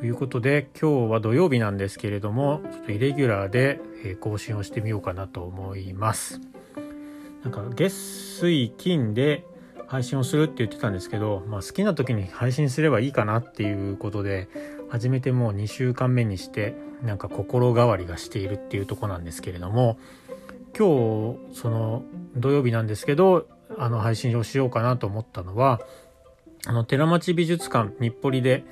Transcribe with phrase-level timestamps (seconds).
[0.00, 3.80] ということで今日は土曜日なんですけれどもちょっとイレギュラーで
[4.20, 6.40] 更新をしてみようかなと思います。
[7.42, 9.46] なんか月水金で
[9.86, 14.48] 配信をするって言ってたんですけど、まあ、好きな時に配信すればいいかなっていうことで
[14.90, 19.96] 始めてもう2週間目にしてなんか心変わりがしているっていうとこなんですけれども
[20.76, 22.02] 今日その
[22.36, 25.80] 土曜日なんですけどあの配信をしようかなと思ったのは
[26.66, 28.64] あの寺町美術館日暮里で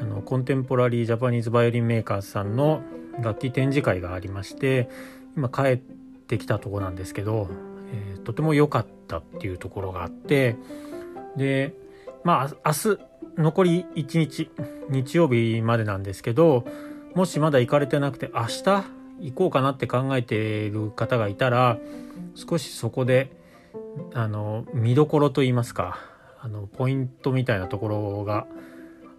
[0.00, 2.82] あのコンテンポラリージャパニーズバイオリンメーカーさんの
[3.20, 4.88] 楽器展示会がありまして
[5.36, 7.48] 今帰ってきたとこなんですけど、
[7.92, 10.56] えー、とても良かったっていうところがあって
[11.36, 11.74] で
[12.24, 12.98] まあ明日
[13.36, 14.50] 残り1日
[14.90, 16.64] 日曜日までなんですけど
[17.14, 18.84] もしまだ行かれてなくて明日
[19.20, 21.78] 行こうかなって考えている方がいたら
[22.34, 23.32] 少しそこで
[24.14, 25.98] あの見どころといいますか
[26.40, 28.46] あのポイントみたいなところが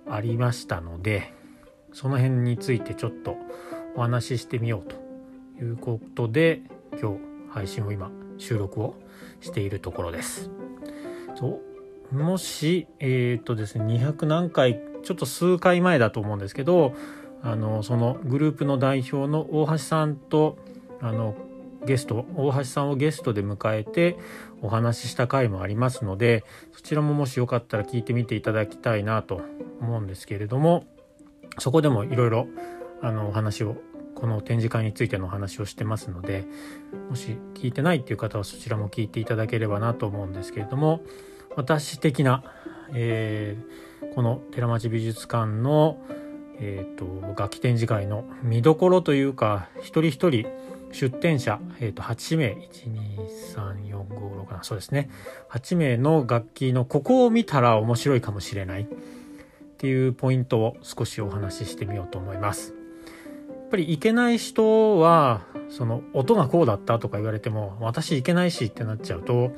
[0.10, 1.34] ありましたので
[1.94, 3.38] その辺についてちょっと
[3.96, 6.62] お話ししてみようということで
[7.02, 7.18] 今日
[7.52, 8.96] 配信を今収録を
[9.42, 10.50] しているところです。
[12.12, 16.94] もしえっ、ー、とですね200何回ちょっと数回前だと思うんですけど
[17.42, 20.58] あのそのグループの代表の大橋さんと
[21.02, 21.36] あの
[21.86, 24.18] ゲスト大橋さんをゲストで迎えて
[24.62, 29.42] お話しした回もありますのでそちらももしよかったら聞いてみていただきたいなと
[29.80, 30.86] 思うんですけれども
[31.58, 32.48] そこでもいろいろ
[33.02, 33.78] あのお話を
[34.16, 36.46] この展示会についてのお話をしてますので
[37.10, 41.02] もし聞いてないっていう方はそちらも聞いていただければなと思うんですけれども
[41.56, 42.44] 私的な、
[42.94, 45.98] えー、この寺町美術館の、
[46.60, 50.48] えーと、楽器展示会の見どころというか一人一人
[50.92, 52.58] 出展者、えー、と8名
[53.56, 55.10] 1234567そうですね。
[55.52, 58.82] 8名の楽器のここを見たら面白いかもしれない。
[58.82, 58.86] っ
[59.80, 62.74] ていうポイントを少しお話ししてみようと思います。
[63.50, 69.52] やっぱりいけない人はその音がこうだったとか言われても私いけないしってなっちゃうと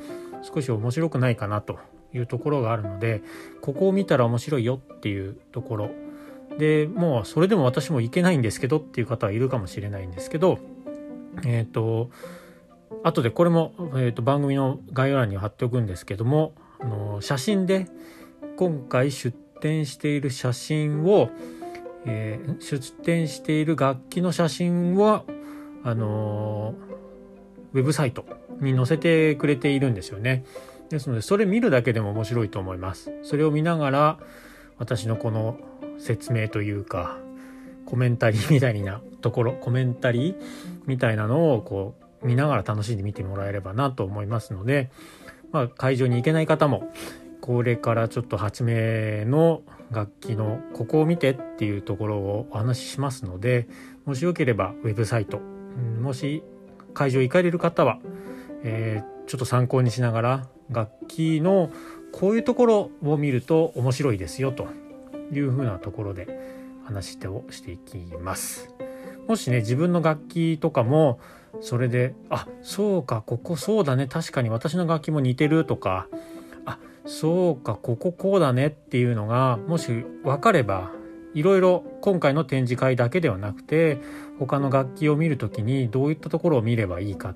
[0.44, 1.80] 少し面白くないかなと
[2.14, 3.24] いうところがあるので
[3.62, 5.90] ここを見たら面白いよっていうところ。
[6.60, 10.60] でもうそれでも私もいけないんですけどっていう方はいるかもしれないんですけど
[11.46, 12.10] えっ、ー、と
[13.04, 17.88] 後でこれも、えーと、番組の概要欄に貼っておくんですけどもあの写真で
[18.58, 21.30] 今回出展している写真を、
[22.06, 25.24] えー、出展している楽器の写真は
[25.84, 26.76] あの
[27.74, 28.26] ウェブサイト
[28.60, 30.44] に載せてくれているんですよね。
[30.90, 33.12] ですのでそれ見るだけでも面白いと思います。
[33.24, 34.20] それを見ながら
[34.78, 35.58] 私のこの
[35.98, 37.18] 説明というか
[37.92, 40.36] コメンタリーみたいなところコメンタリー
[40.86, 44.90] みたいなのをこう見ながら楽しんで見てもらえればなと思いますので、
[45.52, 46.90] まあ、会場に行けない方も
[47.42, 53.68] これからちょっと8名の楽器のここを見てっていうところをお話ししますので
[54.06, 55.40] もしよければウェブサイト
[56.00, 56.44] もし
[56.94, 58.00] 会場行かれる方は、
[58.64, 61.70] えー、ちょっと参考にしながら楽器の
[62.14, 64.70] こういうところを見ると面白いですよと
[65.34, 68.74] いうふうなところで話をしていきます。
[69.28, 71.20] もしね自分の楽器とかも
[71.60, 76.08] それであそうかここそうだね確かに私の楽器も似てるとか
[76.66, 80.92] あそうかこここうだねっていうのがもし分かれば
[81.34, 84.00] いろいろ今回の展示会だけではなくて
[84.40, 87.34] 他の楽器を見る時にどういったところを見ればいいか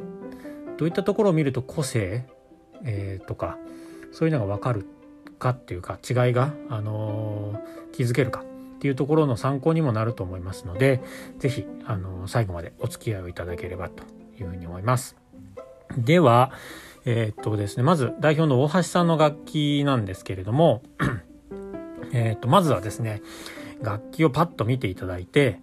[0.78, 2.26] どういったところを見ると個性、
[2.84, 3.58] えー、とか
[4.12, 4.86] そういうのが分かる
[5.40, 8.44] かっていうか違いが、あのー、気づけるか
[8.86, 11.02] っていうところの参考にもなると思いますので
[11.40, 14.04] 是非、あの、最後までお付き合いをいただければと
[14.40, 15.16] いうふうに思います。
[15.98, 16.52] では、
[17.04, 20.84] えー、っとですね、まず代表の大橋さんの楽器なんですけれども
[22.14, 23.24] えっとまずはですね
[23.82, 25.60] 楽器をパッと見ていただいて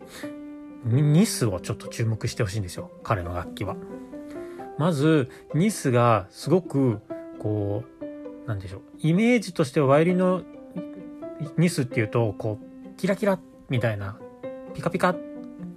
[0.84, 3.76] ニスをちょっと注目してほしいんですよ彼の楽器は。
[4.78, 7.00] まずニスがすごく
[7.38, 7.84] こ
[8.44, 10.42] うなんでしょうイメージとしてはバイオリンの
[11.56, 12.71] ニスっていうとこう
[13.02, 13.36] キラキラ
[13.68, 14.16] みたいな
[14.74, 15.16] ピカピカ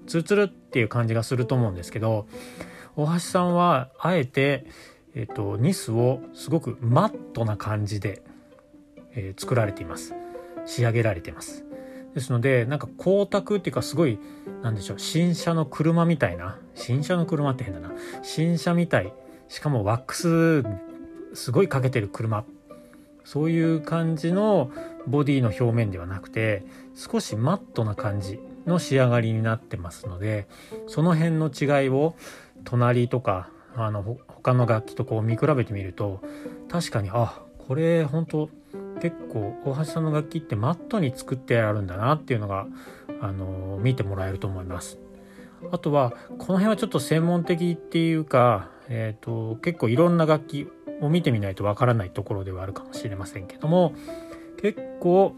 [0.06, 2.28] ツルツルっていう感じがすると思うんですけど
[2.96, 4.68] 大橋さんはあえて、
[5.16, 8.22] えっと、ニスをすごくマットな感じで、
[9.16, 10.14] えー、作られています。
[10.68, 11.66] 仕上げられています。
[12.14, 14.20] ですのでなんか光沢っていうかすごい
[14.62, 17.92] なんでしょう新車の車みたいな新車の車って変だな。
[18.22, 19.12] 新車みたい
[19.48, 20.64] しかもワックス
[21.34, 22.46] すごいかけてる車。
[23.24, 24.70] そういう感じの
[25.08, 26.64] ボディの表面ではなくて
[26.96, 30.48] 少しマットな感じの仕上がりになってますので
[30.88, 32.16] その辺の違いを
[32.64, 36.22] 隣とかあの他の楽器とこう見比べてみると
[36.70, 38.50] 確かにあこれ本当
[39.02, 42.68] 結構大橋さんの楽器ってマットに作ってあるんだなっていうのが
[43.22, 45.00] あの見てもらえると思います。
[45.72, 50.68] あとはこの辺はちょっと専門的っていうか、えーと、結構いろんな楽器
[51.02, 53.94] を見てみないとわからないところではあるかもしれませんけども
[54.66, 55.36] 結構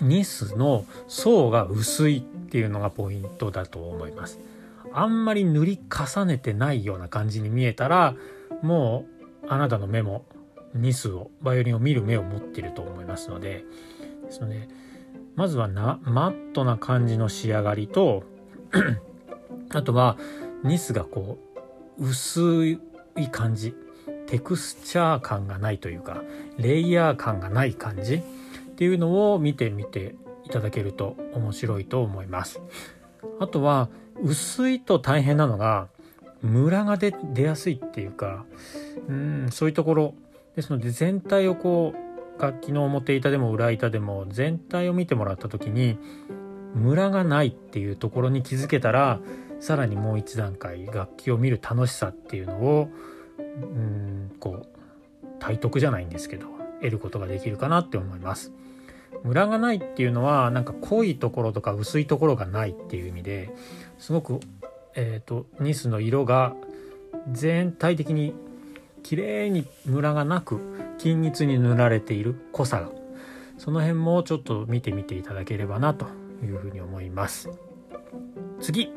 [0.00, 4.38] ニスの層が薄いっていうのがポイントだと思います。
[4.92, 8.14] あんまり塗り重ねてないような感じに見えたら
[8.62, 9.06] も
[9.42, 10.24] うあなたの目も
[10.72, 13.64] ニスをバイオリンを見る目を持ってると思いますので。
[14.24, 14.68] ですので
[15.34, 18.22] まずはなマットな感じの仕上がりと
[19.74, 20.16] あとは
[20.62, 21.38] ニスがこ
[21.98, 22.78] う薄い
[23.32, 23.74] 感じ。
[24.26, 26.22] テクスチャー感がないというか
[26.56, 28.22] レイヤー感がない感じ。
[28.74, 32.60] っていうのを見てみていただけると面白いと思います。
[33.38, 33.88] あとは
[34.20, 35.88] 薄いと大変なのが
[36.42, 38.44] ムラが出やすいっていうか
[39.08, 40.14] うんそういうところ
[40.56, 41.94] ですので全体をこ
[42.38, 45.98] う楽器の表板でも裏板でも全体を見てもらった時に
[46.74, 49.20] ムラがないっていうところに気づけたら
[49.60, 52.88] さらにもう一段階楽器を見る楽しさっていうのを
[53.38, 54.68] うんこう
[55.38, 56.48] 体得じゃないんですけど
[56.80, 58.52] 得ることができるかなって思います。
[59.22, 63.54] ムラがないっていうのはなんか濃いところとか薄いところがないっていう意味で
[63.98, 64.40] すごく、
[64.94, 66.54] えーと、ニスの色が
[67.30, 68.34] 全体的に
[69.02, 70.60] 綺麗にムラがなく
[70.98, 72.90] 均一に塗られている濃さが
[73.58, 76.06] その辺もちょっと見てみていただければなと
[76.42, 77.50] いうふうに思います。
[78.60, 78.90] 次。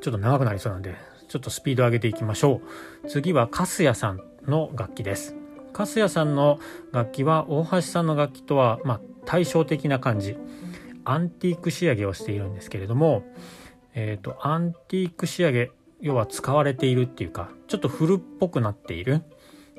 [0.00, 0.94] ちょっと長くなりそうなんで
[1.28, 2.60] ちょっとスピード上げていきましょ
[3.04, 3.08] う。
[3.08, 5.34] 次は粕谷さんの楽器です。
[5.72, 6.58] 粕谷さんの
[6.92, 10.38] 楽器は大橋さんの楽器とは、まあ、対照的な感じ。
[11.04, 13.24] アンティーク仕上げをしているんですけれども、
[13.94, 15.70] えーと、アンティーク仕上げ
[16.00, 19.22] 要は使われているっていうかちょっと古っぽくなっている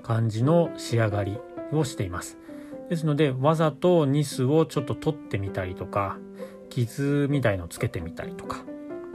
[0.03, 1.39] 感じの仕上がり
[1.71, 2.37] をしています。
[2.89, 6.17] ですのでわざとニスをちょっと取ってみたりとか
[6.69, 8.63] 傷みたいのをつけてみたりとか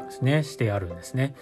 [0.05, 1.37] ですねしてあるんですね。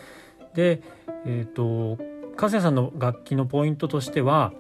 [0.55, 0.83] で
[1.25, 1.97] えっ、ー、と
[2.37, 4.53] 粕谷さんの楽器のポイントとしては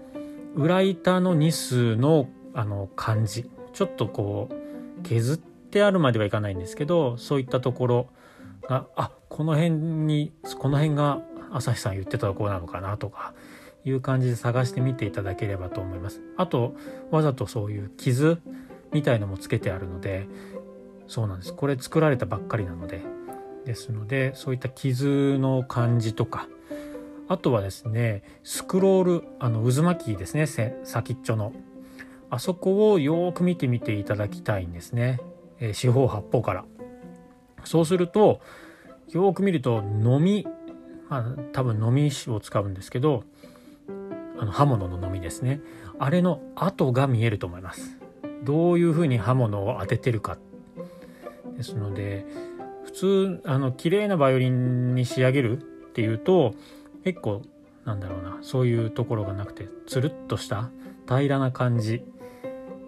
[0.54, 3.50] 裏板のニスのあの感じ。
[3.72, 8.08] ちょっとこう削ってあるまではいかないんですけどそういったところ
[8.68, 11.20] があこの辺にこの辺が
[11.50, 13.34] 朝日さん言ってたところなのかなとか
[13.84, 16.22] いう感じで探してみていただければと思います。
[16.36, 16.74] あと
[17.10, 18.40] わざとそういう傷
[18.92, 20.28] みたいのもつけてあるので
[21.08, 23.02] そうなんですこれ作られたばっかりなので
[23.64, 26.48] ですのでそういった傷の感じとか
[27.28, 31.52] あとはですねスクロールあの渦巻きですね先っちょの
[32.32, 35.20] あそこをよく見てみていただきたいんですね、
[35.60, 36.64] えー、四方八方から。
[37.64, 38.40] そうすると
[39.10, 40.48] よく見るとのみ、
[41.10, 43.24] まあ、多分のみを使うんですけど
[44.38, 45.60] あの刃物ののみですね。
[45.98, 47.98] あれの跡が見えると思います。
[48.44, 50.38] どういうふうに刃物を当ててるか。
[51.54, 52.24] ですので
[52.84, 55.60] 普通あの綺麗なバイオリンに仕上げるっ
[55.92, 56.54] ていうと
[57.04, 57.42] 結構
[57.84, 60.70] なんだろうなそういうところがなくてつるっとした
[61.06, 62.06] 平らな感じ。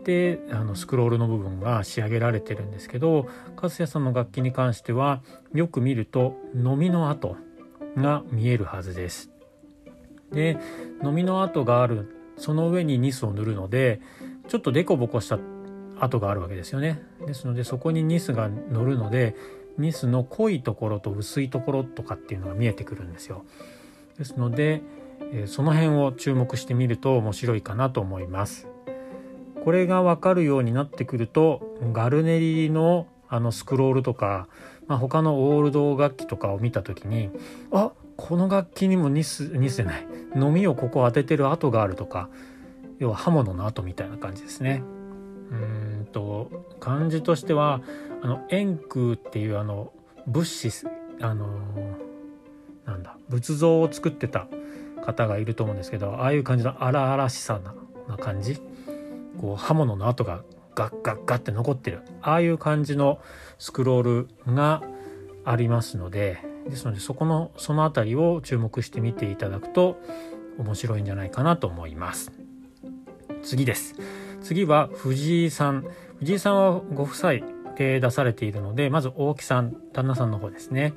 [0.04, 7.36] であのスクロールの部分が仕上げられてるんですけど粕谷さんの楽器に関してはよく見るとのみの跡
[7.96, 9.30] が見えるはずです。
[10.30, 10.58] で
[11.02, 14.00] のみの跡があるその上にニスを塗るので
[14.48, 15.38] ちょっとデコボコした
[15.98, 17.02] 跡があるわけですよね。
[17.26, 19.36] ですのでそこにニスが乗るので
[19.78, 23.44] ニスの濃いところと薄いところとかっていうのが見えてくるんですよ。
[24.18, 24.82] ですので
[25.46, 28.68] その辺を注目してみると面白いかなと思います。
[29.64, 34.46] これが分かるようになってくるとガルネリのあのスクロールとか、
[34.86, 37.30] まあ、他のオールド楽器とかを見た時に
[37.72, 40.06] あこの楽器にもニスニスじゃない
[40.36, 42.28] のみをここ当ててる跡があるとか
[42.98, 44.82] 要は刃物の跡みたいな感じですね。
[45.50, 47.80] うんと漢字としては
[48.22, 49.92] あの円空っていうあの
[50.26, 50.70] 物資
[51.20, 51.46] あの
[52.84, 54.46] なんだ仏像を作ってた
[55.04, 57.60] 方がいると思うんですけどああいう感じの荒々しさ
[58.08, 58.60] な感じ
[59.40, 60.42] こう刃物の跡が
[60.74, 62.02] ガッガッガッって残ってる。
[62.22, 63.20] ああいう感じの
[63.58, 64.82] スクロールが
[65.44, 66.38] ありますので
[66.68, 69.98] ですのでそこのその辺りを注目してみていただくと
[70.58, 72.32] 面白いんじゃないかなと思います。
[73.42, 73.94] 次です。
[74.42, 75.86] 次は藤井さん。
[76.18, 77.32] 藤井さんはご夫妻
[77.76, 80.94] で出されているのでまず大木さん旦那さんの方ですね。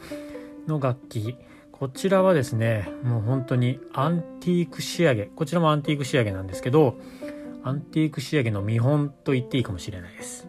[0.67, 1.35] の楽器。
[1.71, 5.25] こちらはですねもう本当にアンティーク仕上げ。
[5.25, 6.97] こちらもアンティーク仕上げなんですけど
[7.67, 10.47] アンティーク仕上げの見本と言っていいかもしれないです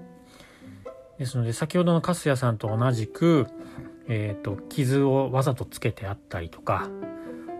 [1.18, 3.48] ですので先ほどの粕谷さんと同じく、
[4.06, 6.88] えーと、傷をわざとつけてあったりとか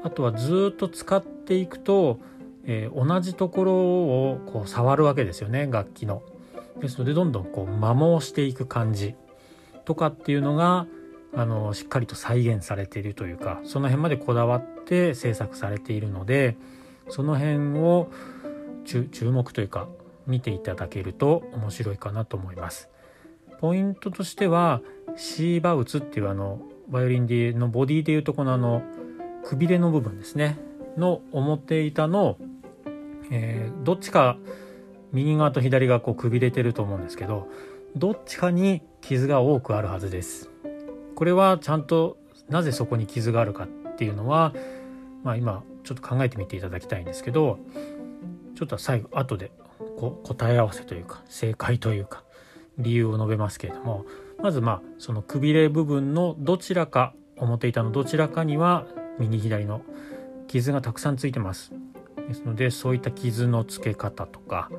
[0.05, 2.21] あとはずっと使っていくと、
[2.67, 6.23] えー、同じところをこう触るわけですよね楽器の。
[6.79, 9.17] ですのでどんどんこう摩耗していく感じ
[9.85, 10.87] とかっていうのが
[11.35, 16.57] あのしっかりと再現されているというかその辺までこだわって制作されているので
[17.09, 18.13] その辺を
[18.89, 19.89] 注目というか
[20.27, 22.89] 見ていただけると面白いかなと思います。
[23.61, 24.81] ポイントとしては
[25.17, 28.83] シーバウツっていうあのバイオリンのボディでいうとこのあの
[29.45, 30.59] くびれの部分ですね
[30.97, 32.39] の表板の、
[33.31, 34.39] えー、どっちか
[35.13, 37.49] 右側と左側こうくびれてると思うんですけど
[37.97, 40.51] どっちかに傷が多くあるはずです
[41.15, 42.19] これはちゃんと
[42.49, 44.55] なぜそこに傷があるかっていうのは、
[45.25, 47.59] まあ、今ちょっと考えてみていただきたいんですけど
[48.59, 52.25] ちょっと最後後でこ答え合わせというか正解というか
[52.77, 54.05] 理由を述べますけれども
[54.43, 58.85] まずまあそのくびれ部分のどちらか表板のどちらかには
[59.21, 59.83] 右左の
[60.49, 61.73] 傷がたくさんついてます。
[62.27, 64.71] ですのでそういった傷の付け方とか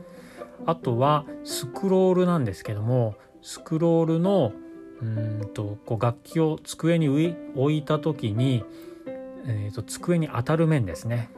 [0.65, 4.51] あとはスクロールなんですけどもスクロールの
[5.01, 8.65] うんとこう楽器を机に置いた時に、
[9.45, 11.29] えーと、机に当たる面ですね。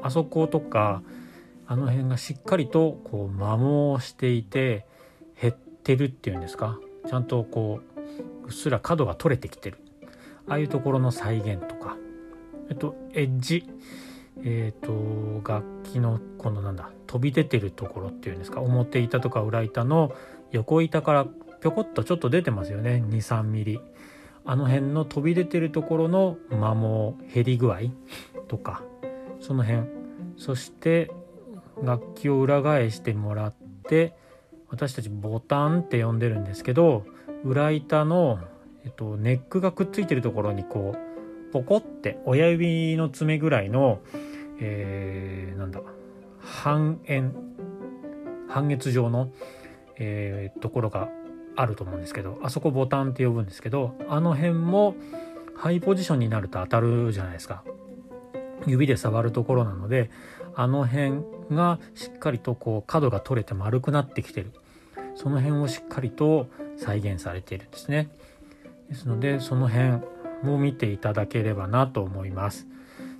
[0.00, 1.02] あそことか
[1.66, 4.86] あの辺がしっかりとこう摩耗していて
[5.40, 6.78] 減ってるっていうんですか？
[7.08, 9.78] ちゃんとこううっすら角が取れてきてる。
[10.48, 11.96] ああいうところの再現とか。
[12.68, 13.66] えっとエッジ。
[14.44, 18.60] えっ、と楽器のこのなんだ飛び出てるところっていうんですか？
[18.60, 20.12] 表板とか裏板の
[20.50, 21.26] 横板から
[21.60, 23.02] ぴょこっとちょっと出てますよね。
[23.08, 23.80] 23ミリ。
[24.44, 27.80] あの辺の飛び出てるところの摩耗減り具合
[28.48, 28.82] とか。
[29.40, 29.86] その辺。
[30.36, 31.12] そして
[31.82, 33.54] 楽器を裏返してもらっ
[33.88, 34.14] て
[34.68, 37.04] 私たちボタンって呼んでるんですけど
[37.44, 38.38] 裏板の、
[38.84, 44.00] えっと、ネックがくっついてるところにこうポコって親指の爪ぐらいの、
[44.60, 45.80] えー、なんだ
[46.40, 47.34] 半円
[48.48, 49.30] 半月状の、
[49.98, 51.08] えー、ところが
[51.54, 54.94] あると思うんですけどあそこボタンって呼ぶんですけどあの辺も
[55.54, 57.62] ハイポジションになると当たるじゃないですか。
[58.66, 60.10] 指で触るところなので
[60.54, 64.52] あの辺がしっかりとこう角が取れて丸くなってきてる。
[65.14, 68.08] その辺をしっかりと再現されているんですね。
[68.88, 70.00] ですのでその辺
[70.42, 72.66] も見ていただければなと思います。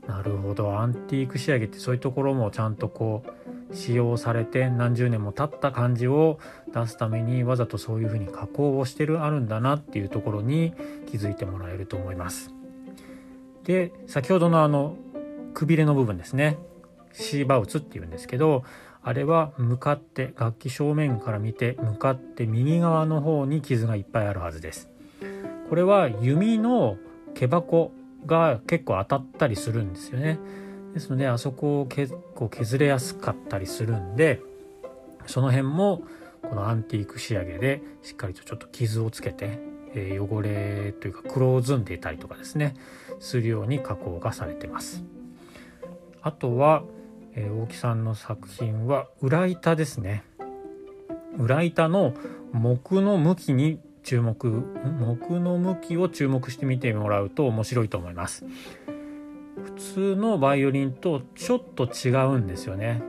[0.06, 0.78] なるほど。
[0.78, 3.24] アンティーク仕上げってそういうところもちゃんとこ
[3.70, 6.38] う使用されて何十年も経った感じを
[6.74, 10.74] 出すためにわざとそういうふうに加工をしてるあるんだなっていうところに
[11.06, 12.50] 気づいてもらえると思います。
[13.64, 14.96] で先ほどのあの
[15.54, 16.58] くびれの部分ですね。
[17.12, 18.64] シーバウツっていうんですけど
[19.02, 24.88] あれは向かって楽器正面から見て向かって右側の方に傷がいっぱいあるはずです。
[25.68, 26.98] これは弓の
[27.34, 27.92] 毛箱
[28.26, 30.38] が結構当たったりするんですよね。
[30.94, 34.40] ですのであそこを結構削れやすかったりするんで
[35.26, 36.02] その辺も
[36.42, 39.58] このアンティーク仕上げでしっかりとちょっと傷をつけて、
[39.94, 42.74] えー、汚れというか黒ずんでいたりとかですね
[43.20, 45.02] するように加工がされてます。
[46.20, 46.84] あとは
[47.34, 50.24] えー、大木さんの作品は裏板ですね。
[51.38, 52.14] 裏板の
[52.52, 58.44] 木の向きに注目木の向きを注目してみてもらうと面白いと思います。
[59.62, 63.02] 普通のバイオリンとちょっと違うんですよね。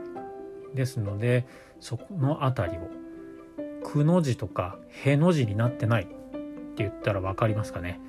[0.74, 1.46] ですので
[1.80, 3.04] そこの辺りを
[3.84, 6.14] くの字とかへの字になってないって
[6.78, 8.00] 言ったら分かりますかね。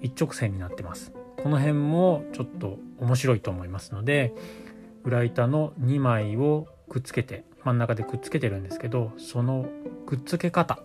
[0.00, 1.12] 一直線になってます。
[1.42, 4.32] この辺もちょっと面白いと思いますので
[5.04, 9.66] 裏板の2枚をくっつけて真ん中でくっつけてるんですけどその
[10.06, 10.78] くっつけ方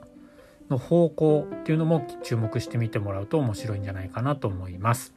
[0.69, 5.13] の方向っていうのも注目してみてもらうと面白いんじゃないかなと思います。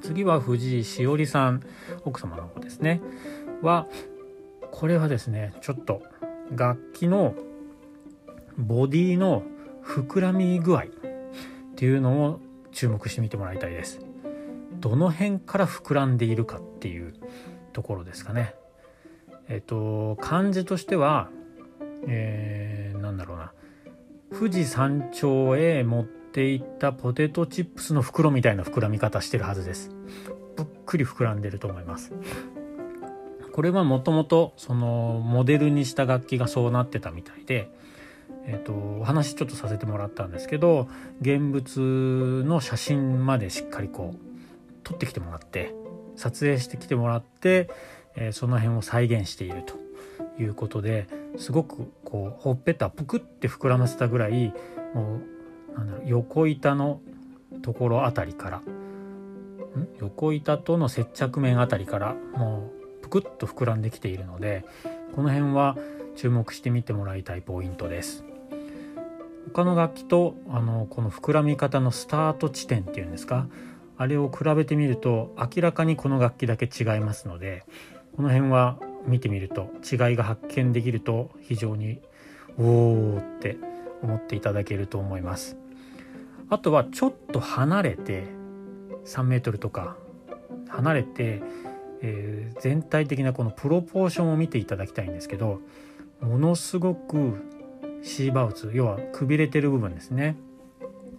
[0.00, 1.62] 次は藤井しおりさん
[2.04, 3.00] 奥様の方ですね。
[3.62, 3.86] は
[4.70, 6.02] これはですねちょっと
[6.54, 7.34] 楽器の
[8.56, 9.42] ボディの
[9.84, 10.84] 膨らみ具合っ
[11.74, 12.40] ていうのを
[12.72, 14.00] 注目してみてもらいたいです。
[14.80, 17.14] どの辺から膨らんでいるかっていう
[17.78, 18.56] ところですかね。
[19.48, 21.30] えっと漢字としては、
[22.08, 23.52] えー、なんだろうな
[24.36, 29.90] 富士山頂へ持っていったポテトチップスの袋みたいな膨らみ方してるはずです。
[30.56, 32.12] ぷっくり膨らんでると思います。
[33.52, 37.70] これはもともとそのモデルにした楽器がそうなってたみたいで、
[38.44, 40.88] えーと、お話ちょっとさせてもらったんですけど
[41.20, 44.18] 現物の写真までしっかりこう
[44.82, 45.74] 撮ってきてもらって
[46.18, 47.70] 撮影してきてもらって、
[48.16, 51.06] えー、その辺を再現しているということで
[51.36, 54.52] すごくこうほっぺたぷくって膨らませたぐらい
[54.94, 55.20] も
[55.74, 57.00] うなんだろう横板の
[57.62, 58.62] ところあたりから
[60.00, 62.70] 横板との接着面あたりからも
[63.00, 64.64] うぷくっと膨らんできているので
[65.14, 65.76] この辺は
[66.16, 68.24] 注目してみてもらいたいポイントです。
[69.54, 73.46] 他の楽器とあのこの膨らみ方のスタート地点っていうんですか
[73.98, 77.64] あれを比べてみると明らかにこの楽器だけ違いますので
[78.16, 82.00] この辺は見てみると違いが発見できると非常に
[82.58, 83.56] おーって
[84.02, 85.56] 思っていただけると思います。
[86.50, 88.24] あとはちょっと離れて
[89.04, 89.96] 3メートルとか
[90.68, 91.42] 離れて、
[92.00, 95.60] えー、全体的なこのプロポーションを見ていただきたいんですけど
[96.20, 97.44] ものすごく
[98.02, 100.36] シーバウツ要はくびれてる部分ですね。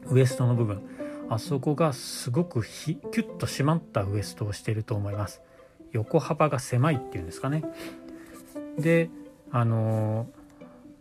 [0.07, 0.98] ウエストの部分。
[1.29, 5.41] あそこがすごくひキュッと締まったウエストをしていると思います。
[5.91, 7.63] 横幅が狭いっていうんですかね。
[8.77, 9.09] で
[9.51, 10.27] あの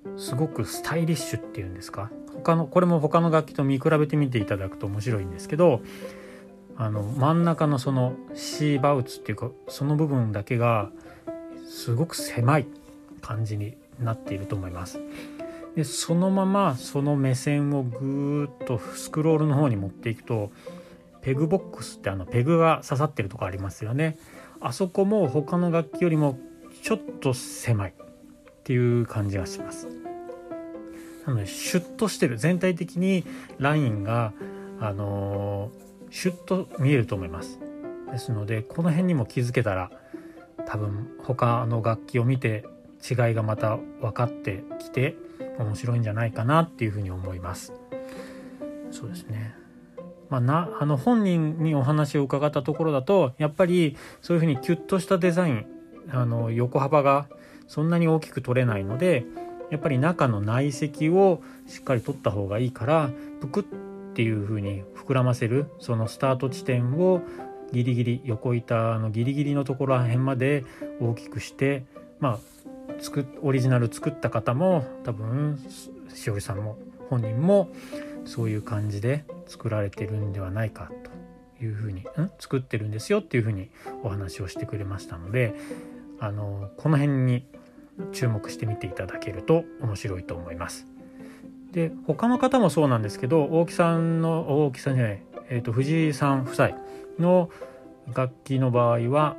[0.04, 2.11] ー、すごくスタイリッシュっていうんですか。
[2.35, 5.80] 他のこれも他の楽器と見比べてみていただくと面白いんですけど
[6.76, 10.90] あの真ん中のそのシーバウツっていうかその部分だけが
[11.68, 12.66] すごく狭い
[13.20, 15.00] 感じになっていると思います。
[15.78, 20.50] でそのままその目線をぐーっとスクロールの方に持っていくと
[21.20, 24.18] ペグボックスってあのペグが刺さってるとこありますよね。
[24.61, 26.37] あそこも他の楽器よりも
[26.82, 27.94] ちょっと狭いっ
[28.64, 29.87] ていう感じがします。
[31.25, 32.38] なのでシュッとしてる。
[32.38, 33.25] 全体的に
[33.61, 34.32] ラインが
[34.80, 37.61] あのー、シュッと見えると思います。
[38.11, 39.92] ですのでこの辺にも気づけたら
[40.66, 42.64] 多分他の楽器を見て
[43.08, 45.14] 違いがまた分かってきて
[45.58, 47.72] 面白いんじゃないかなっていうふうに思います。
[48.90, 49.54] そうですね。
[50.30, 55.66] まあ、なあの本人にお話を伺ったところだとやっぱりそういうふうにキュッとしたデザイン
[56.10, 57.28] あの横幅が
[57.66, 59.25] そんなに大きく取れないので
[59.71, 63.64] やっぱり中の内積をしっかり取った方がいいからぷくっ
[64.14, 67.23] ていうふうに膨らませるそのスタート地点を
[67.73, 70.64] ギリギリ横板のギリギリのところら辺まで
[71.00, 71.84] 大きくして
[72.18, 72.38] まあ
[73.00, 75.58] 作オリジナル作った方も多分
[76.14, 76.78] しおりさんも
[77.10, 77.68] 本人も
[78.24, 80.90] そういう感じで作られてるんではないか
[81.58, 82.04] というふうにん？
[82.38, 83.70] 作ってるんですよっていうふうに
[84.02, 85.54] お話をしてくれましたので
[86.20, 87.44] あのこの辺に
[88.12, 90.86] 注目してみていただけると面白いと思います。
[91.72, 96.70] で他の方もそうなんですけど大木さんの大木さんじゃない、えーと藤井さん夫妻
[97.18, 97.50] の
[98.14, 99.36] 楽器の場合は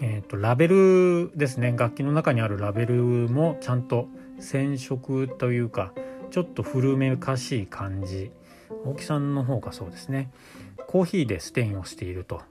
[0.00, 1.74] えーと、ラベルですね。
[1.76, 5.92] 楽器の中にあるラベルもちゃんと染色というか
[6.30, 8.30] ちょっと古めかしい感じ。
[8.84, 10.30] 大木さんの方がそうですね。
[10.86, 12.42] コーヒーでステインをしていると。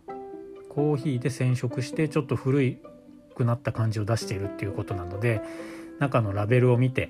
[0.69, 2.77] コーヒーで染色してちょっと古
[3.35, 5.41] くなった感じを出しているっていうことなので
[5.99, 7.09] 中のラベルを見て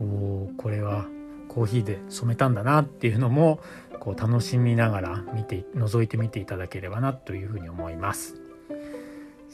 [0.00, 1.06] おこれは
[1.48, 3.60] コーヒーで染めたんだなっていうのも
[4.00, 8.43] こう楽しみながら見て覗いてみていただければなというふうに思います。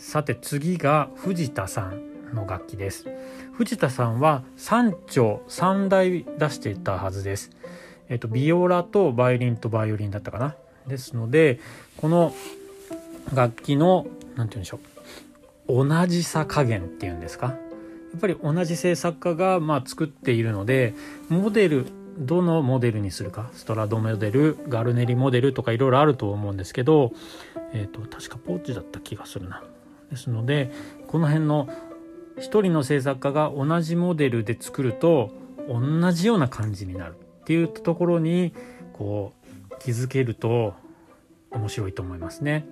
[0.00, 3.06] さて次が藤田さんの楽器です。
[3.52, 7.50] 藤田さんは3丁3台出していたはずです。
[8.08, 10.56] えっとビオラとバイオリンとバイオリンだったかな。
[10.86, 11.60] ですので
[11.98, 12.32] この
[13.34, 14.80] 楽器の何て言うんでしょ
[15.68, 15.86] う。
[15.86, 17.48] 同じさ加減っていうんですか。
[17.48, 17.52] や
[18.16, 20.94] っぱり同じ制作家がま作っているので
[21.28, 21.84] モデル
[22.18, 23.50] どのモデルにするか。
[23.52, 27.12] ストラドモデルガルネリモデルとかいろいろあると思うんですけど、
[27.74, 29.62] えーと確かポーチだった気がするな。
[30.10, 30.70] ですので
[31.06, 31.68] この辺の
[32.38, 35.30] 一人の制作家が同じモデルで作ると
[35.68, 38.52] 同じような感じになるっていうところに
[38.92, 39.32] こ
[39.70, 40.74] う気づけると
[41.50, 42.66] 面白いと思いますね。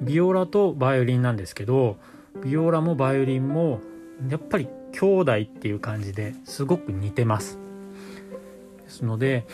[0.00, 1.96] ビオラとバイオリンなんですけど
[2.42, 3.80] ビオラもバイオリンも
[4.28, 7.58] やっぱり兄弟っていう感じですごく似てます。
[8.84, 9.46] ですので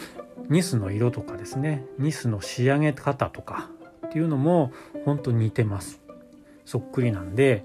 [0.49, 3.71] ニスの色とかですねニスの仕上げ方とか
[4.07, 4.73] っていうのも
[5.05, 6.01] 本当に似てます。
[6.67, 7.65] そっくりなんで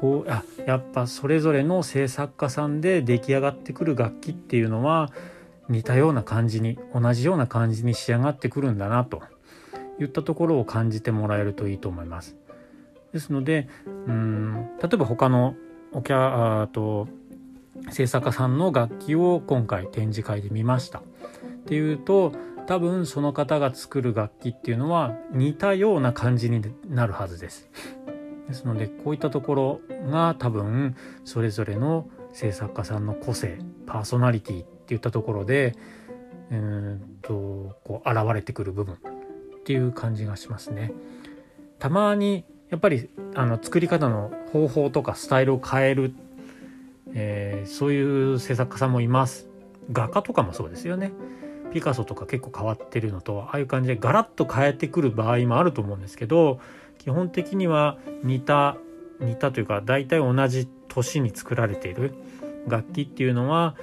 [0.00, 5.12] こうあやっぱそれぞれの制作家さんで出来上がってくる楽器っていうのは
[5.68, 9.22] 似たような感じに同じような感じに仕上がってくるんだなと
[10.00, 12.36] いったところを感じてもらえるといいと思います。
[13.12, 15.54] ですのでうん例えば他の
[15.92, 17.08] お客と
[17.90, 21.02] 制作家さんの楽器を今回展示会で見ましたっ
[21.66, 22.32] ていうと
[22.66, 27.68] 多分その方が作る楽器っていうのは似たような感じになるはずです。
[28.50, 35.76] ですのでこういったところが多分それぞれの制作家さんの個性パーソナリティっていったところで
[36.50, 38.98] うんとこう現れてくる部分っ
[39.64, 40.92] ていう感じがしますね。
[41.78, 46.12] たまにやっぱりあの作り方の方法とかスタイルを変える、
[47.14, 49.48] えー、そういう制作家さんもいます。
[49.92, 51.12] 画家とかもそうですよね。
[51.72, 56.58] ピカソとか結構変わってるのとああいう感じでガラッと変えてくる場合もあると思うんですけど
[57.00, 58.76] 基本的には似た
[59.20, 62.14] 似たというか大体同じ年に作られている
[62.68, 63.74] 楽器っていうのは、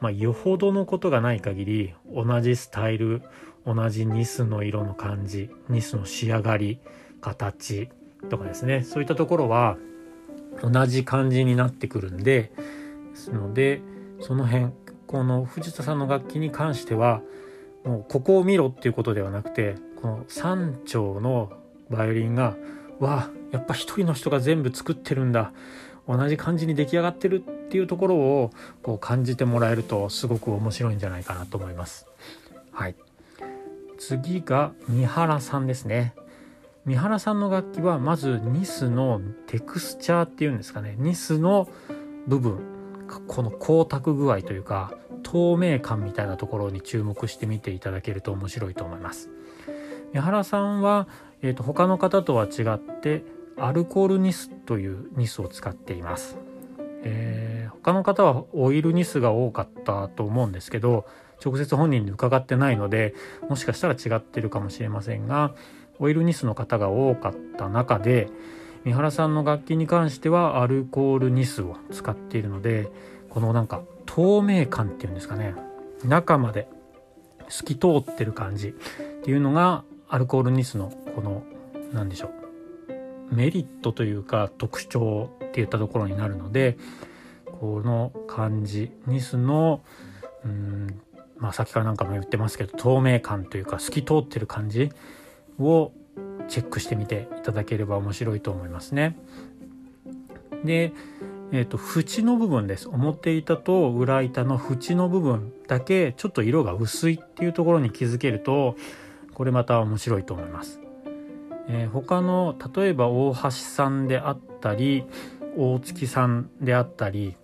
[0.00, 3.22] まあ、よほどのことがない限り同じスタイル
[3.64, 6.80] 同じニスの色の感じニスの仕上がり
[7.20, 7.88] 形
[8.28, 8.82] とかですね。
[8.82, 9.76] そういったところは
[10.62, 12.52] 同じ感じになってくるんで
[13.12, 13.82] ですので
[14.20, 14.72] その辺
[15.06, 17.22] この藤田さんの楽器に関しては
[17.84, 21.52] もうここを見ろっていうことではなくてこの3丁の
[21.94, 22.56] バイオリンが
[22.98, 25.52] わあやっぱ一人の人が全部作ってるんだ。
[26.06, 28.50] 同じ感じに出来上がってるっていうところを
[28.82, 32.06] こう感じてもらえるとすごく面白いんじゃないかなと思います。
[32.72, 32.94] はい、
[33.98, 36.14] 次が三原さんですね。
[36.84, 40.94] 三原さんの楽器はまずニスのテクスチャーっていうんですかね。
[40.98, 41.68] ニスの
[42.26, 42.58] 部分。
[43.28, 49.30] この光沢具合というか透明感みたいなところに注目してみていただけると面白いと思います。
[50.12, 51.08] 三原さんは、
[51.44, 53.22] えーと、他の方とは違って
[53.58, 56.38] アルコールニスというニスを使っています、
[57.02, 61.04] えー、他の方はオイルニスが多かったと思うんですけど
[61.44, 63.14] 直接本人に伺ってないので
[63.50, 65.54] もしかしたら違ってるかもしれませんが
[65.98, 68.30] オイルニスの方が多かった中で
[68.84, 72.90] 三原さんの楽器に関してはアルコールニスを使っているので
[73.28, 75.54] このなんか透明感っていうんですかね
[76.06, 76.68] 中まで
[77.50, 78.72] 透き通ってる感じっ
[79.22, 81.42] ていうのがアルコールニスのこの
[81.92, 82.30] 何でしょ
[83.30, 86.78] うメリットというか特徴っていったところになるので
[87.46, 89.82] この感じニスの
[90.44, 91.00] うん
[91.36, 94.92] まあさっきからなんかも言ってますけど透明感というか透き通ってる感じ
[95.58, 95.90] を
[96.46, 99.16] チェックしてみていただければ面白いと思いますね。
[100.64, 100.92] で、
[101.50, 108.76] えーと、縁の部分です表板と裏板の縁の部分だけちょっと色が薄いっていうところに気づけると
[109.34, 110.80] これまた面白いと思います。
[111.68, 115.04] えー、他の例えば大橋さんであったり
[115.56, 117.36] 大月さんであったり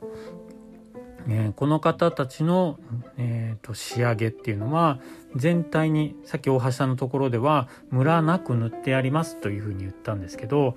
[1.29, 2.79] えー、この方たちの、
[3.17, 4.99] えーと、仕上げっていうのは
[5.37, 10.77] 全体にさっき大橋さんのところではムラなく塗ってありますというふうに言ったんですけど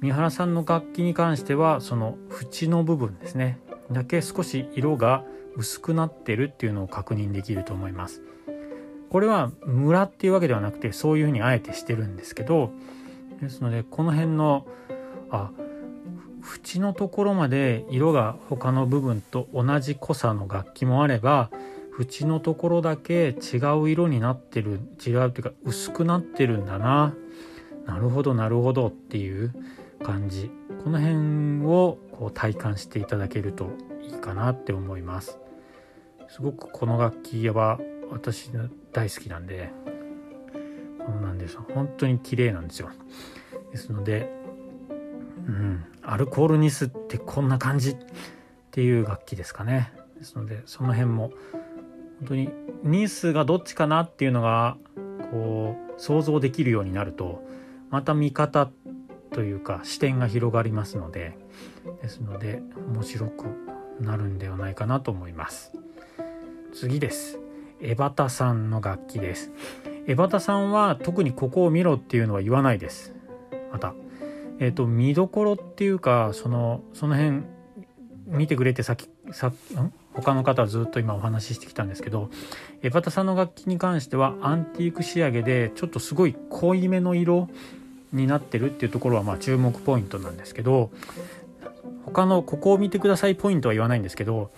[0.00, 3.58] 三原さんの楽器に関してはその縁の部分ですね
[3.90, 5.24] だけ少し色が
[5.56, 8.22] 薄くなってるっていうのを確認できると思います。
[9.10, 12.70] これはムラっていうわけではなくてそういうふうにあえてしてるんですけど
[13.40, 14.66] ですのでこの辺の
[15.30, 15.50] あ
[16.42, 21.50] 縁のところまで色が他の部分と同じ濃さの楽器もあれば
[21.98, 27.14] 縁のところだけ違う色になってる違うっていうか薄くなってるんだな。
[27.86, 29.52] なるほどなるほどっていう
[30.02, 30.50] 感じ。
[30.84, 33.70] この辺をこう体感していただけると
[34.02, 35.38] いいかなって思います。
[36.28, 38.50] すごくこの楽器は私
[38.92, 39.70] 大好きなんで
[41.04, 42.90] このなんです本当に綺麗なんですよ。
[43.70, 44.30] ですので
[45.46, 47.96] うんアルコールニスってこんな感じっ
[48.70, 49.92] ていう楽器ですかね。
[50.18, 51.32] ですのでその辺も
[52.20, 52.50] 本当に
[52.82, 54.76] ニスがどっちかなっていうのが
[55.30, 57.42] こう想像できるようになると
[57.90, 58.70] また見方
[59.32, 61.38] というか視点が広がりますので
[62.02, 63.46] ですので面白く
[64.00, 65.72] なるんではないかなと思います。
[66.72, 67.38] 次です。
[67.82, 69.52] エバタさんの楽器です。
[70.06, 73.14] エバタさんは特にここを見ろっていうのは言わないです。
[73.72, 73.94] また
[74.58, 77.42] えっ、ー、と見どころっていうかそのその辺
[78.26, 79.92] 見てくれてさっきさん？
[80.12, 82.30] 他の方はずっと今お話ししてきたんですけど
[82.82, 87.48] エバタさんの楽器に関してはアンティーク仕上げでちょっとすごい濃いめの色
[88.12, 90.90] になってるっていうところはまあ注目ポイントなんですけど
[92.04, 94.50] 他のここを見てくださいポイントは言わないんですけど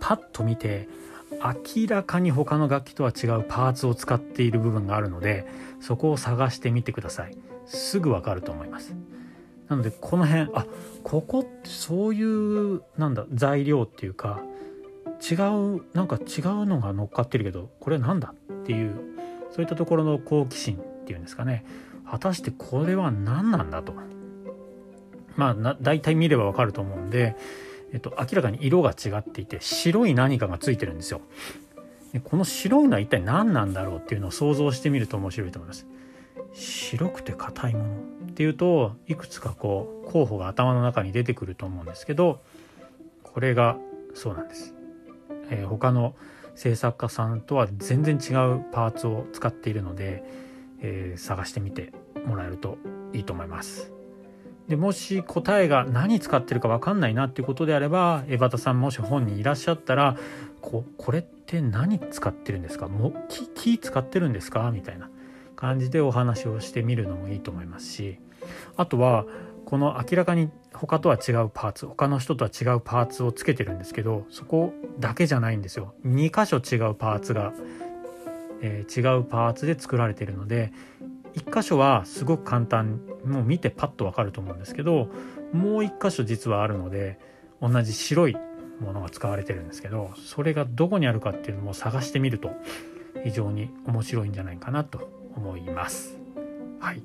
[0.00, 0.86] パッと見て
[1.32, 5.46] 明らかに他の楽器とは違うパーツを使っている部分があるので
[5.80, 7.36] そこを探してみてください。
[7.66, 8.94] すぐわかると思います。
[9.68, 10.66] なのでこの辺あ
[11.04, 14.42] ここってそういうなんだ材料っていうか
[15.30, 18.94] 違うなんか違うのが乗っかってるけどこれなんだっていう
[19.52, 21.64] そういったところの好奇心っていうんですかね。
[22.10, 23.94] 果たしてこれは何なんだと。
[25.36, 27.36] まあ大体見ればわかると思うんで、
[27.92, 31.20] えっと、明らかに色が違っていて白い何かがついてるんですよ。
[32.12, 35.86] でこの白いのは一体何なんだろうっていうのを想像してみると面白いと思います。
[36.52, 37.86] 白くて硬いもの
[38.30, 42.40] っていうといくつかこう候補が頭の中に出てくると思うんですけど
[43.22, 43.76] これが
[44.14, 44.74] そうなんです、
[45.50, 46.14] えー、他の
[46.56, 50.24] 制作家さんとは全然違うパーツを使っているので、
[50.80, 51.92] えー、探してみて
[52.26, 52.76] もらえると
[53.12, 53.99] いいと思います。
[54.70, 60.16] でもし答えが何使ってるか分かんないなっていうことであれば江端さんもし本人いらっしゃったら
[60.60, 62.86] ここれって何使ってるんですか？
[62.86, 64.70] も木木使ってるんですか？
[64.72, 65.10] みたいな
[65.56, 68.20] 感じでお話をしてみるのもいいと思いますし
[68.76, 69.26] あとは
[69.66, 75.94] この明らかに他とは違うパーツ他の人とは違うパーツをつけてるんですけどそこだけじゃないんですよ。
[76.06, 77.52] 2箇所違うパーツが、
[78.62, 80.72] えー、違うパーツで作られてるので
[81.34, 85.08] 1箇所はすごく簡単もう見てパッとわかると思うんですけど
[85.52, 87.18] もう1箇所実はあるので
[87.60, 88.36] 同じ白い
[88.80, 92.50] ものが使われてるんですけどそれがどこにあるかっていうのも探してみると
[93.24, 96.18] 非常に面白いんじゃないかなと思います。
[96.80, 97.02] はい、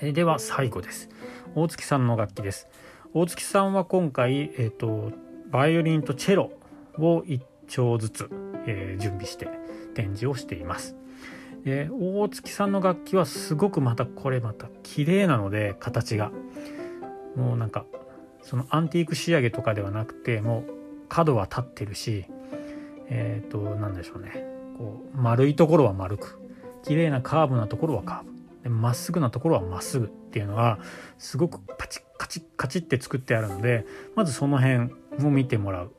[0.00, 1.08] えでは最後です。
[1.54, 2.68] 大月さんの楽器です。
[3.14, 5.12] 大月さんは今回、えーと、
[5.50, 6.52] バイオリンとチェロ
[6.98, 8.30] を1丁ずつ、
[8.66, 9.48] えー、準備して
[9.94, 10.94] 展示をしています。
[11.64, 16.30] で大月さんの楽器はすごくまたこれまた綺麗なので形が。
[17.36, 17.84] もうなんか
[18.42, 20.72] そのアンティーク仕上げとかではなくてもう
[21.08, 22.24] 角は立ってるし
[23.08, 24.44] えっ、ー、と何でしょうね。
[24.76, 26.40] こう丸いところは丸く
[26.84, 28.38] 綺麗なカーブなところはカーブ。
[28.70, 30.78] まっすぐなところはまっすぐっていうのは
[31.16, 34.92] すごくパチッカチッカチッって作ってあるのでまずその辺
[35.24, 35.92] を見てもらう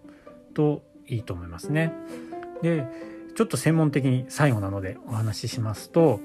[0.54, 1.94] といいと思いますね。
[2.62, 2.86] で
[3.40, 6.20] ちょっと専門的に最後なのでお話ししますと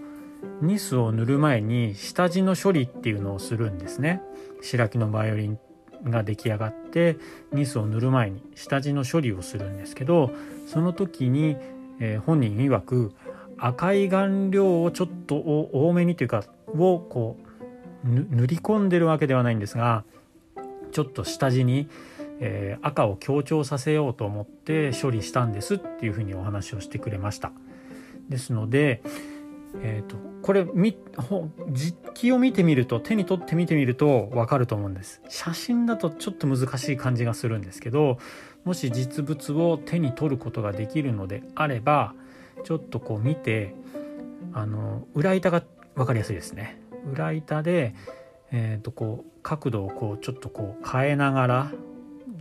[0.63, 4.21] ニスを塗る前に下地の処理っていうのをするんですね。
[4.63, 5.59] 白木のバイオリン
[6.07, 7.17] が出来上がって
[7.53, 10.33] ニスを塗る前に下地の処理をするんですけど
[10.67, 11.57] その時に、
[12.01, 13.13] えー、本人曰く
[13.59, 16.43] 赤い顔料をちょっと多めにというか
[16.77, 17.37] をこ
[18.05, 20.03] う塗り込んでるわけではないんですが
[20.91, 21.89] ちょっと下地に
[22.41, 27.53] えー、赤を強調させようと思って処理したんですっていうふうにお話をしてくれました。
[28.29, 29.03] ですので、
[29.83, 30.67] えーと、これ
[31.73, 38.19] 実機を見てみると手に取って見てみると分かると思うんです写真だとちょっと難しい感じがするんですけど
[38.65, 42.15] もし実物を手に取ることができるのであれば
[42.63, 43.75] ちょっとこう見て
[44.53, 45.63] あの裏板が
[45.97, 46.81] 分かりやすいですね
[47.13, 47.95] 裏板で、
[48.53, 51.73] えー、とこう角度をこうちょっとこう変えながら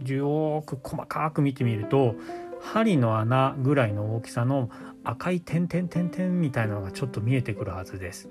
[0.06, 2.16] よく細かく見てみると
[2.62, 4.70] 針の穴ぐらいの大きさの
[5.04, 8.30] 赤い点々点々みたいなのがちょっと見えてくるはずです。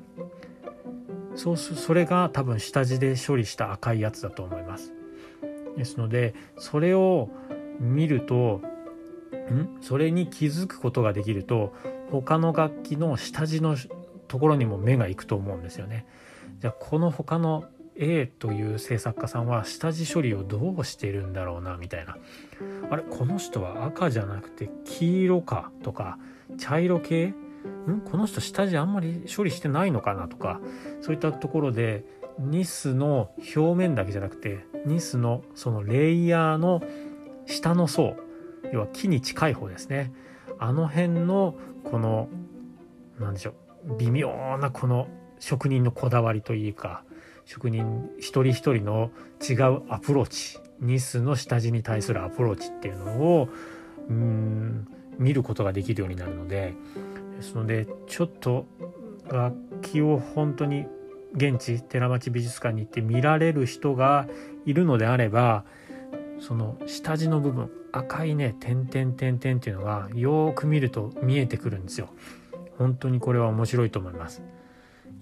[1.34, 4.92] そうすそれが多分下地で処理した赤いやつだと思います。
[5.76, 7.30] ですのでそれを
[7.80, 8.60] 見ると
[9.50, 9.78] ん？
[9.80, 11.72] それに気づくことができると
[12.10, 13.76] 他の楽器の下地の
[14.28, 16.06] ところにも目がいくと思うんですよね。
[16.60, 17.64] じゃあこの他の
[17.96, 22.16] A という制作家さんは下地処理をどうしてるんだろうなみたいな。
[22.90, 25.70] あれこの人は赤じゃなくて黄色か？
[25.82, 26.18] とか
[26.58, 27.26] 茶色系？
[27.26, 27.34] ん？
[28.04, 30.28] この人下地あんまり処理してないのかな？
[30.28, 30.60] とか
[31.00, 32.04] そういったところで
[32.38, 36.82] ニスの表面だけじゃなくてニスのそのレイヤーの
[37.46, 38.16] 下の層
[38.72, 40.12] 要は木に近い方ですね。
[40.58, 42.28] あの辺のこの
[43.18, 43.54] 何でしょ
[43.86, 45.08] う微妙なこの
[45.40, 47.02] 職人のこだわりというか
[47.44, 53.48] 職人一人一人の違うアプローチニスの下地に対するアプローチっていうのを
[54.08, 54.86] うん
[55.18, 56.74] 見ることができるようになるので
[57.36, 58.66] ですのでちょっと
[59.28, 60.86] 楽器を本当に
[61.34, 64.26] 現地寺町美術館に行って見られる人が
[64.66, 65.64] いるのであれば
[66.40, 72.08] その下地の部分赤いね点々点々っていうのがよーく見ると見えてくるんですよ。
[72.78, 74.42] 本当にこれは面白いと思います。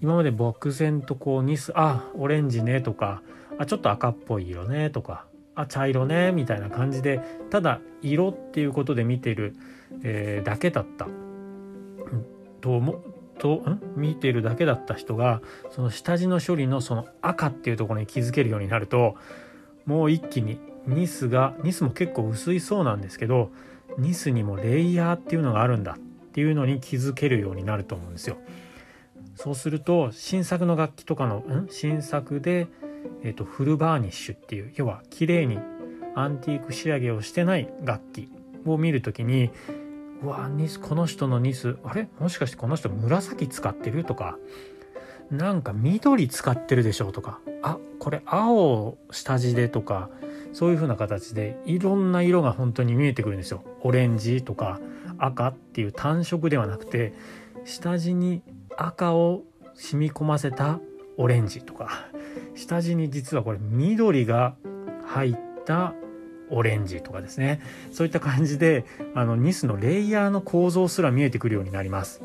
[0.01, 3.21] 今まで漠然とこうニスあオレンジねとか
[3.57, 9.55] あちょっと赤っぽい色ねとかあ茶色ねみたいな感じでただ色っていうことで見てる、
[10.03, 11.07] えー、だけだった
[12.61, 13.03] と思
[13.37, 13.81] とん？
[13.95, 19.15] 見てるだけだった人がその下地の処理のその赤っていうところに気づけるようになると
[19.85, 23.51] もう一気にニスがニスも結構薄いそうなんですけど
[23.97, 25.99] ニスにもレイヤーっていうのがあるんだっ
[26.33, 28.37] ていうのに気づけるようになると思うんですよ。
[29.43, 31.67] そうすると新作の楽器とかのん？
[31.71, 32.67] 新作で、
[33.23, 35.57] えーと、フルバーニッシュっていう要は綺麗に
[36.13, 38.29] アンティーク仕上げをしてない楽器
[38.67, 39.49] を見る時に
[40.21, 42.07] うわニスこの人のニスあれ？
[42.19, 44.03] もしかしてこの人紫使ってる？
[44.03, 44.37] とか
[45.31, 47.11] なんか緑使ってるでしょ？
[47.11, 49.69] とかあこれ青下地で？
[49.69, 50.11] とか
[50.53, 53.63] そういう風な形でいろんな色が本当に見えてくるんですよ。
[53.81, 54.79] オレンジとか
[55.17, 57.13] 赤っていう単色ではなくて
[57.65, 58.43] 下地に
[58.85, 59.43] 赤を
[59.75, 60.79] 染み込ませた
[61.17, 62.07] オレンジとか。
[62.55, 64.55] 下地に実はこれ緑が
[65.05, 65.93] 入った
[66.49, 67.61] オレンジとかですね。
[67.91, 72.21] そういった感じであのニスのレイヤーの構造すら見えてくるようになります。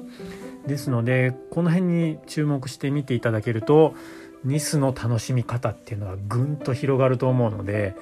[0.66, 3.94] ですのでこの辺に注目して見ていただけると
[4.44, 7.94] ニスの楽しみ方っていうのはぐんと広がると思うので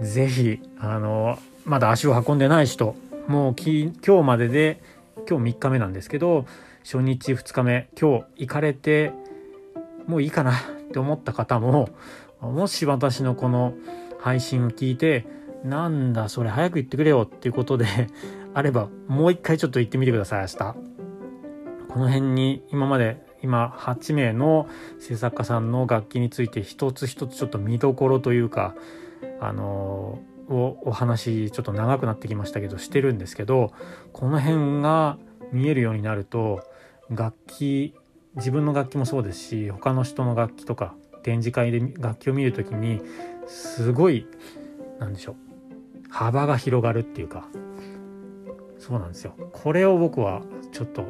[0.00, 2.94] 是非あのまだ足を運んでない人
[3.26, 4.80] もう今日までで
[5.28, 6.46] 今日3日目なんですけど
[6.84, 9.12] 初日2日目今日行かれて
[10.06, 10.54] もういいかなっ
[10.92, 11.88] て思った方も
[12.40, 13.74] もし私のこの
[14.20, 15.26] 配信を聞いて
[15.64, 17.86] なんだそれ早く言ってくれよっていうことで
[18.52, 20.94] あればもう一回ちょっと行ってみてください明日。
[21.94, 24.68] この辺に今まで今8名の
[24.98, 28.74] 制作家さんの楽器について一つ一つちょっと見どころというか
[29.40, 30.18] あの
[30.48, 33.72] をお話ちょっと長くなってきましたけどしてるんですけど
[34.12, 35.18] この辺が
[35.52, 36.64] 見えるようになると
[37.10, 37.94] 楽器
[38.36, 43.00] 自分の楽器もそうですし他の人の楽器とか展示会で楽器を見る時に
[43.46, 44.26] すごい
[44.98, 45.34] なんでしょう
[46.10, 47.48] 幅が広がるっていうか
[48.78, 49.32] そうなんですよ。
[49.52, 51.06] これを僕はちょっと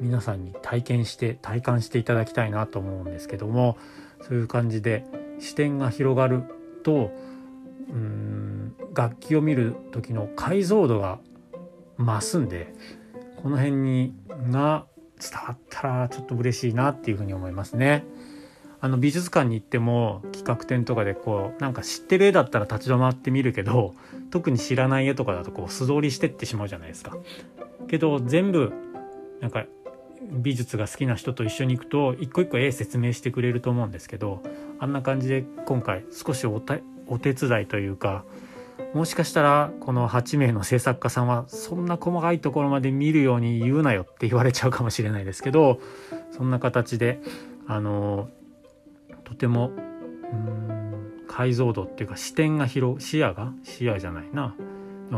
[0.00, 3.76] 皆さんに体験して体感していただきたいなと思うんですけども
[4.22, 5.04] そういう感じで
[5.40, 6.44] 視点が広がる
[6.82, 7.10] と
[7.90, 11.18] うん楽器を見る時の解像度が
[11.98, 12.74] 増すんで
[13.42, 14.14] この辺に
[14.50, 14.86] が
[15.20, 18.04] 伝わったらちょっと嬉しいなっていうふうに思いますね。
[18.80, 23.94] あの美術館に行っても企画展とかでこうなんか知ってる絵だったら立ち止まって見るけど
[24.30, 27.16] 特に知らない絵とかだとこう素通りしてってしまうじゃないですか。
[27.88, 28.72] けど全部
[29.40, 29.64] なんか
[30.30, 34.42] 美術が好きな人と一緒に行くと一個一個絵説明してくれると思うんですけど
[34.78, 38.24] あんな感じで今回少しお手伝いというか
[38.94, 45.80] もしかしたらこの8名の制作家さんはそんな細かいところまで見るように言うなよって言われちゃうかもしれないですけど
[46.30, 47.20] そんな形で
[47.66, 48.28] あの
[49.24, 54.54] とてもうん解像度っていうか視点が広視野が視野じゃないな。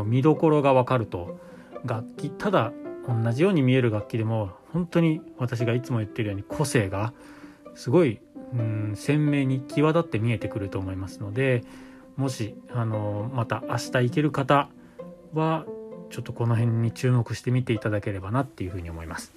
[0.05, 1.39] 見どころが分かると
[1.83, 2.71] 楽器ただ
[3.07, 7.13] 同じように見える楽器でも本当に私がいつも言ってるように個性が
[7.73, 8.19] すごい
[8.53, 11.63] うん鮮明に際立って見えてくると思いますので
[12.19, 14.67] もしあのまた明日行ける方
[15.33, 15.65] は
[16.09, 19.31] ちょっとこの辺に注目してみていただければなっていうふうに思います。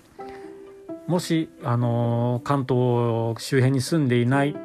[1.06, 4.56] もしあの関東周辺に住んでいない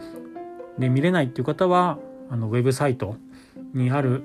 [0.80, 1.99] で見れないっていう方は
[2.32, 3.17] あのウェブサイト
[3.75, 4.23] にある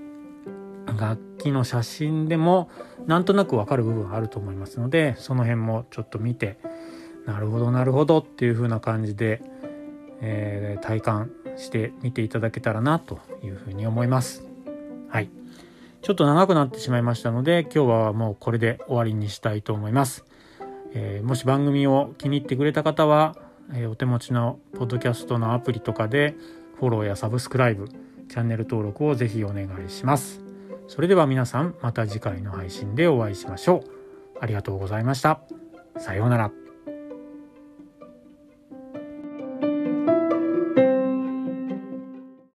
[0.98, 2.70] 楽器の写真でも
[3.06, 6.58] なんとなくわかる部分があると思いますのでその辺もちょっと見て
[7.26, 9.42] なるほどなるほどっていう風な感じで、
[10.22, 14.44] えー、体感してみていただけたらなというふうに思います。
[15.08, 15.28] はい。
[16.00, 20.24] ちょっと長くなってしまいましたので今日はもうこれで終わりにしたいと思います。
[20.94, 23.36] えー、もし番組を気に入ってくれた方は、
[23.72, 26.34] えー、お手持ちのポッドキャストのアプリとかで
[26.78, 30.40] フォローやサブスクライブチャンネル登録をぜひお願いします。
[30.88, 34.38] それでは皆さんまた次回の配信でお会いしましょう。
[34.40, 35.40] ありがとうございました。
[35.98, 36.61] さようなら。